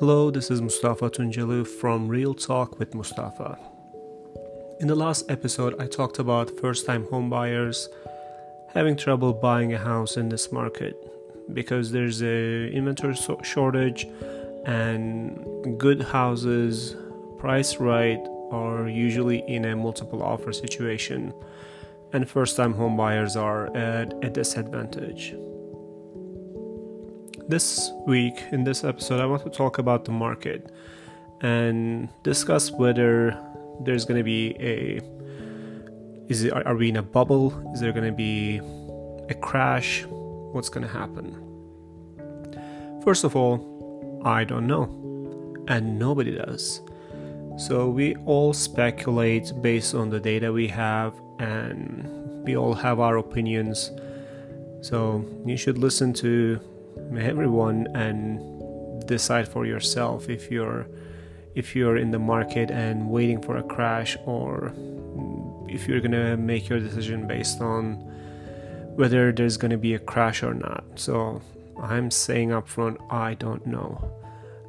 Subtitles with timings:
[0.00, 3.56] Hello, this is Mustafa Tunjalu from Real Talk with Mustafa.
[4.80, 7.86] In the last episode, I talked about first time homebuyers
[8.72, 10.96] having trouble buying a house in this market
[11.54, 13.14] because there's a inventory
[13.44, 14.08] shortage
[14.66, 16.96] and good houses
[17.38, 18.18] priced right
[18.50, 21.32] are usually in a multiple offer situation
[22.12, 25.36] and first time homebuyers are at a disadvantage.
[27.46, 30.72] This week, in this episode, I want to talk about the market
[31.42, 33.38] and discuss whether
[33.80, 35.02] there's going to be a
[36.30, 37.52] is it, are we in a bubble?
[37.74, 38.62] Is there going to be
[39.28, 40.06] a crash?
[40.06, 41.36] What's going to happen?
[43.04, 44.84] First of all, I don't know,
[45.68, 46.80] and nobody does.
[47.58, 53.18] So we all speculate based on the data we have, and we all have our
[53.18, 53.90] opinions.
[54.80, 56.58] So you should listen to
[57.18, 60.86] everyone and decide for yourself if you're
[61.54, 64.72] if you're in the market and waiting for a crash or
[65.68, 67.94] if you're going to make your decision based on
[68.96, 70.84] whether there's going to be a crash or not.
[70.96, 71.40] So
[71.80, 74.10] I'm saying up front I don't know.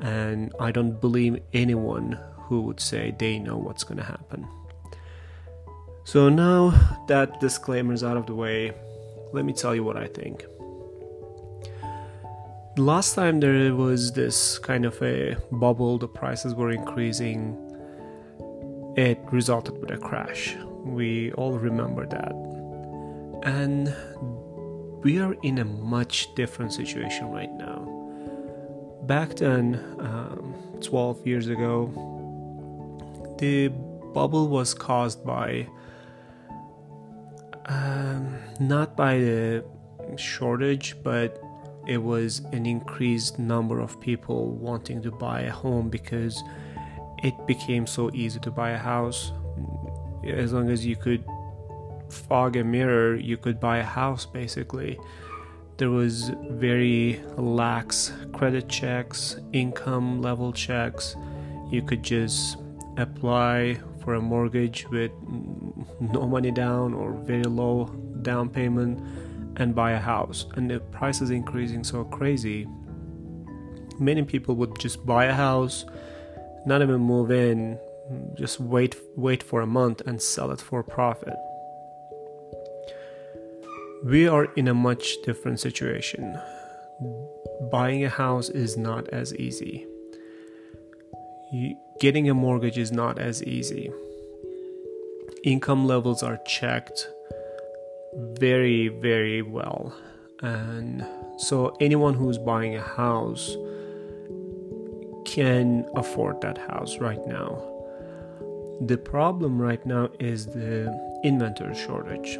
[0.00, 4.48] And I don't believe anyone who would say they know what's going to happen.
[6.04, 6.70] So now
[7.06, 8.72] that disclaimer is out of the way,
[9.32, 10.44] let me tell you what I think
[12.76, 17.56] last time there was this kind of a bubble, the prices were increasing,
[18.96, 20.56] it resulted with a crash.
[20.84, 22.32] We all remember that.
[23.44, 23.94] And
[25.02, 27.88] we are in a much different situation right now.
[29.04, 31.90] Back then, um, 12 years ago,
[33.38, 33.68] the
[34.14, 35.66] bubble was caused by
[37.66, 39.64] um, not by the
[40.16, 41.40] shortage, but
[41.86, 46.42] it was an increased number of people wanting to buy a home because
[47.22, 49.32] it became so easy to buy a house.
[50.24, 51.24] As long as you could
[52.08, 54.98] fog a mirror, you could buy a house basically.
[55.78, 61.16] There was very lax credit checks, income level checks.
[61.70, 62.58] You could just
[62.96, 65.10] apply for a mortgage with
[66.00, 67.86] no money down or very low
[68.22, 69.00] down payment
[69.56, 72.66] and buy a house and the price is increasing so crazy
[73.98, 75.84] many people would just buy a house
[76.66, 77.78] not even move in
[78.34, 81.36] just wait wait for a month and sell it for profit.
[84.04, 86.38] We are in a much different situation.
[87.70, 89.86] Buying a house is not as easy.
[92.00, 93.90] Getting a mortgage is not as easy.
[95.44, 97.08] Income levels are checked
[98.14, 99.94] very, very well.
[100.40, 101.06] And
[101.38, 103.56] so anyone who's buying a house
[105.24, 107.62] can afford that house right now.
[108.80, 112.38] The problem right now is the inventory shortage.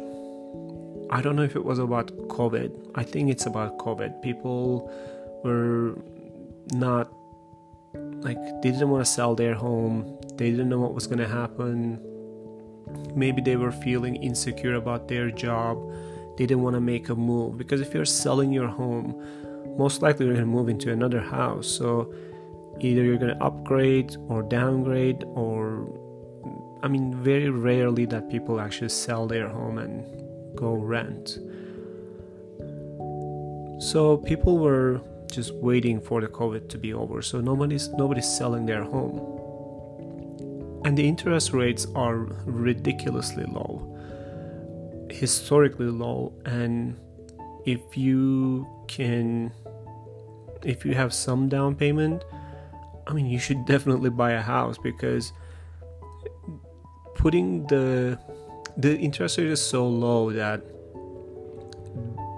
[1.09, 2.91] I don't know if it was about COVID.
[2.95, 4.21] I think it's about COVID.
[4.21, 4.91] People
[5.43, 5.97] were
[6.73, 7.11] not
[7.93, 10.19] like they didn't want to sell their home.
[10.35, 12.01] They didn't know what was going to happen
[13.15, 15.77] maybe they were feeling insecure about their job.
[16.37, 17.57] They didn't want to make a move.
[17.57, 19.21] Because if you're selling your home
[19.77, 21.67] most likely you're going to move into another house.
[21.67, 22.13] So
[22.79, 25.87] either you're going to upgrade or downgrade or
[26.81, 30.05] i mean very rarely that people actually sell their home and
[30.55, 31.39] go rent.
[33.81, 37.21] So people were just waiting for the covid to be over.
[37.21, 39.19] So nobody's nobody's selling their home
[40.85, 43.89] and the interest rates are ridiculously low
[45.13, 46.33] historically low.
[46.45, 46.97] And
[47.65, 49.51] if you can
[50.63, 52.23] if you have some down payment
[53.07, 55.33] i mean you should definitely buy a house because
[57.15, 58.17] putting the
[58.77, 60.61] the interest rate is so low that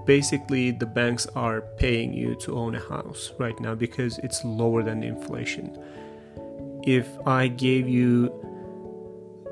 [0.05, 4.83] basically the banks are paying you to own a house right now because it's lower
[4.83, 5.75] than inflation
[6.85, 8.31] if I gave you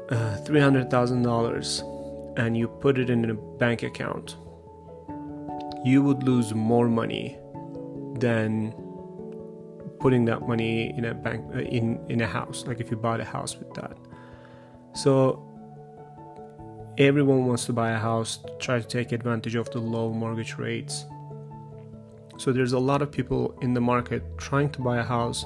[0.10, 4.38] uh, $300,000 and you put it in a bank account,
[5.84, 7.38] you would lose more money
[8.20, 8.74] than
[10.00, 13.20] putting that money in a bank uh, in in a house like if you bought
[13.20, 13.98] a house with that.
[14.94, 15.50] So
[16.98, 21.06] everyone wants to buy a house try to take advantage of the low mortgage rates.
[22.38, 25.46] So there's a lot of people in the market trying to buy a house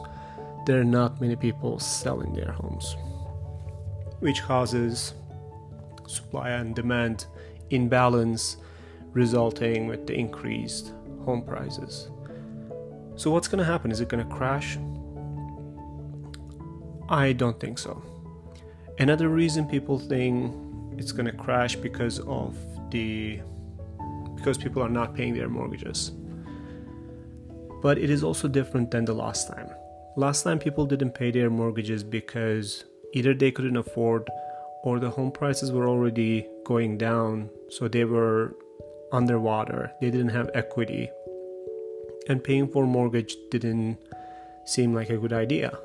[0.68, 2.98] there are not many people selling their homes,
[4.20, 5.14] which causes
[6.08, 7.26] supply and demand
[7.70, 8.58] imbalance,
[9.14, 10.92] resulting with the increased
[11.24, 12.10] home prices.
[13.16, 13.92] So, what's going to happen?
[13.92, 14.78] Is it going to crash?
[17.08, 18.04] I don't think so.
[19.00, 20.54] Another reason people think
[21.00, 22.58] it's going to crash because of
[22.92, 23.40] the
[24.36, 26.12] because people are not paying their mortgages.
[27.82, 29.70] But it is also different than the last time.
[30.18, 34.28] Last time people didn't pay their mortgages because either they couldn't afford
[34.82, 38.56] or the home prices were already going down, so they were
[39.12, 39.92] underwater.
[40.02, 41.12] They didn't have equity.
[42.28, 44.00] And paying for a mortgage didn't
[44.66, 45.78] seem like a good idea.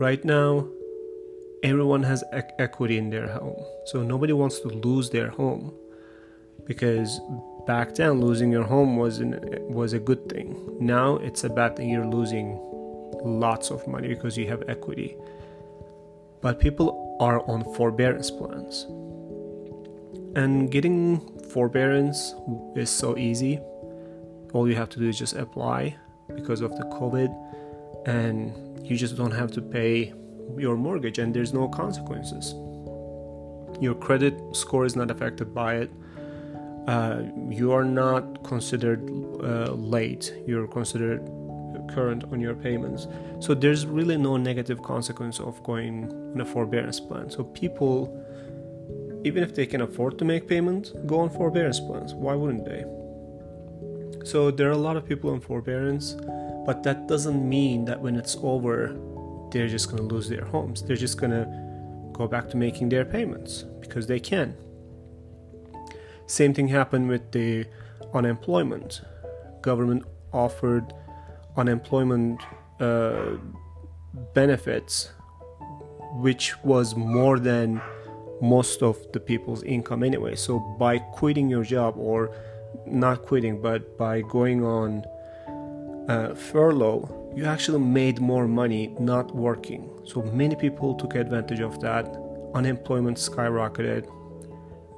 [0.00, 0.66] Right now,
[1.62, 3.64] everyone has equity in their home.
[3.86, 5.72] So nobody wants to lose their home
[6.66, 7.20] because
[7.64, 9.38] back then losing your home was an,
[9.72, 10.78] was a good thing.
[10.80, 12.58] Now it's a bad thing you're losing
[13.24, 15.16] lots of money because you have equity.
[16.40, 18.86] But people are on forbearance plans.
[20.36, 22.34] And getting forbearance
[22.76, 23.60] is so easy.
[24.52, 25.96] All you have to do is just apply
[26.34, 27.30] because of the COVID
[28.06, 28.52] and
[28.86, 30.12] you just don't have to pay
[30.58, 32.54] your mortgage and there's no consequences.
[33.80, 35.90] Your credit score is not affected by it.
[36.86, 39.08] Uh, you are not considered
[39.42, 41.22] uh, late, you're considered
[41.88, 43.06] current on your payments.
[43.40, 47.30] So there's really no negative consequence of going on a forbearance plan.
[47.30, 48.08] So people,
[49.24, 52.14] even if they can afford to make payments, go on forbearance plans.
[52.14, 52.84] Why wouldn't they?
[54.24, 56.16] So there are a lot of people on forbearance,
[56.64, 58.96] but that doesn't mean that when it's over,
[59.52, 60.82] they're just going to lose their homes.
[60.82, 61.46] They're just going to
[62.12, 64.56] go back to making their payments because they can.
[66.26, 67.66] Same thing happened with the
[68.14, 69.02] unemployment.
[69.60, 70.92] Government offered
[71.56, 72.40] unemployment
[72.80, 73.36] uh,
[74.34, 75.10] benefits,
[76.14, 77.80] which was more than
[78.40, 80.34] most of the people's income anyway.
[80.34, 82.34] So by quitting your job or
[82.86, 85.04] not quitting, but by going on
[86.08, 89.90] uh, furlough, you actually made more money not working.
[90.04, 92.04] So many people took advantage of that.
[92.54, 94.06] Unemployment skyrocketed.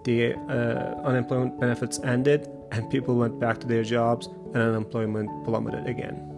[0.05, 5.87] The uh, unemployment benefits ended, and people went back to their jobs, and unemployment plummeted
[5.87, 6.36] again.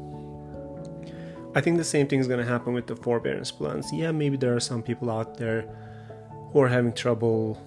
[1.54, 3.92] I think the same thing is going to happen with the forbearance plans.
[3.92, 5.62] Yeah, maybe there are some people out there
[6.52, 7.58] who are having trouble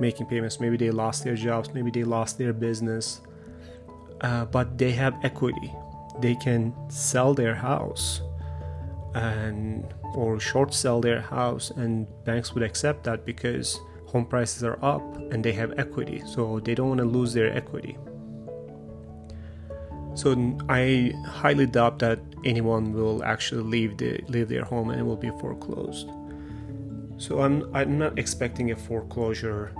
[0.00, 0.58] making payments.
[0.58, 3.20] Maybe they lost their jobs, maybe they lost their business,
[4.22, 5.72] uh, but they have equity.
[6.20, 8.22] They can sell their house
[9.14, 14.78] and or short sell their house and banks would accept that because home prices are
[14.84, 15.02] up
[15.32, 16.22] and they have equity.
[16.26, 17.96] So they don't want to lose their equity
[20.20, 20.28] so
[20.68, 25.22] i highly doubt that anyone will actually leave the leave their home and it will
[25.28, 26.08] be foreclosed
[27.16, 29.72] so i'm i'm not expecting a foreclosure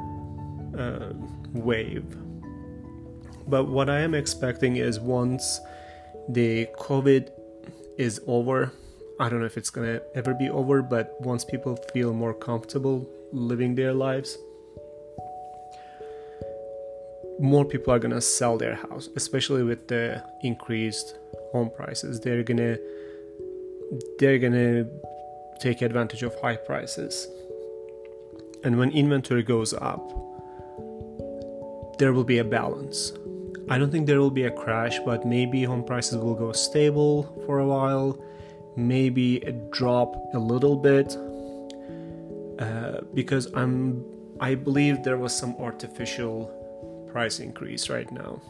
[0.79, 1.13] uh,
[1.53, 2.17] wave
[3.49, 5.61] but what i am expecting is once
[6.35, 7.31] the COVID
[7.99, 8.73] is over.
[9.19, 13.09] I don't know if it's gonna ever be over, but once people feel more comfortable
[13.33, 14.39] living their lives,
[17.41, 21.17] more people are gonna sell their house, especially with the increased
[21.53, 22.21] home prices.
[22.21, 22.77] They're gonna
[24.19, 24.87] they're gonna
[25.59, 27.27] take advantage of high prices.
[28.63, 30.05] And when inventory goes up,
[31.99, 33.13] there will be a balance.
[33.71, 37.43] I don't think there will be a crash, but maybe home prices will go stable
[37.47, 38.23] for a while,
[38.77, 41.17] maybe a drop a little bit,
[42.59, 44.05] uh, because I'm
[44.41, 46.60] I believe there was some artificial
[47.13, 48.41] price increase right now.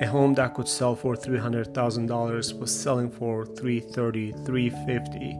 [0.00, 5.36] A home that could sell for $300,000 was selling for 330, 350.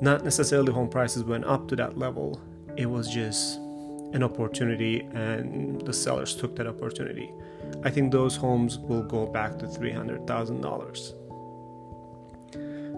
[0.00, 2.40] Not necessarily home prices went up to that level.
[2.76, 3.58] It was just
[4.14, 7.32] an opportunity and the sellers took that opportunity.
[7.84, 11.14] I think those homes will go back to $300,000.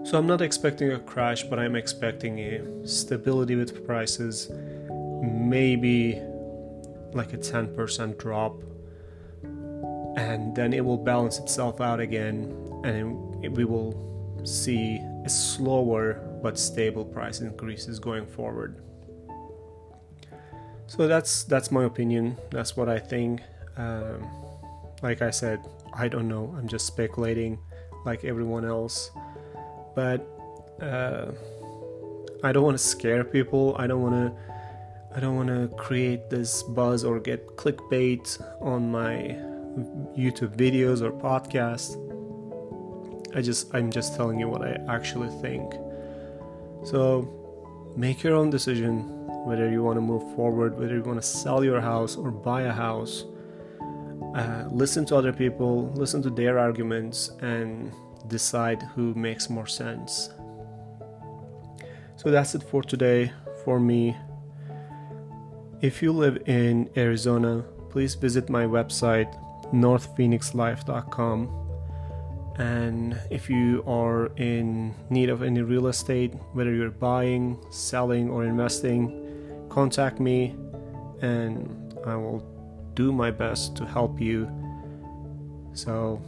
[0.07, 4.51] So I'm not expecting a crash, but I'm expecting a stability with prices,
[5.23, 6.21] maybe
[7.15, 8.61] like a 10% drop,
[10.17, 12.53] and then it will balance itself out again,
[12.83, 13.93] and we will
[14.43, 18.81] see a slower but stable price increases going forward.
[20.87, 22.37] So that's that's my opinion.
[22.51, 23.41] That's what I think.
[23.75, 24.29] Um,
[25.01, 25.59] like I said,
[25.93, 26.53] I don't know.
[26.57, 27.57] I'm just speculating,
[28.05, 29.11] like everyone else.
[29.95, 30.27] But
[30.81, 31.31] uh,
[32.43, 33.75] I don't want to scare people.
[33.79, 34.54] I don't want to.
[35.15, 39.37] I don't want to create this buzz or get clickbait on my
[40.17, 41.95] YouTube videos or podcasts.
[43.33, 45.71] I just I'm just telling you what I actually think.
[46.83, 49.03] So make your own decision
[49.45, 52.63] whether you want to move forward, whether you want to sell your house or buy
[52.63, 53.23] a house.
[54.35, 57.93] Uh, listen to other people, listen to their arguments, and
[58.27, 60.29] decide who makes more sense.
[62.17, 63.31] So that's it for today
[63.63, 64.17] for me.
[65.85, 69.31] If you live in Arizona, please visit my website
[69.71, 71.49] northphoenixlife.com.
[72.57, 78.45] And if you are in need of any real estate, whether you're buying, selling, or
[78.45, 80.55] investing, contact me
[81.21, 82.39] and I will
[82.95, 84.49] do my best to help you.
[85.73, 86.19] So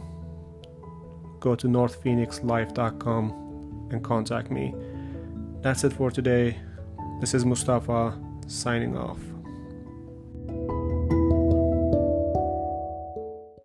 [1.40, 4.72] go to northphoenixlife.com and contact me.
[5.62, 6.60] That's it for today.
[7.20, 9.18] This is Mustafa signing off.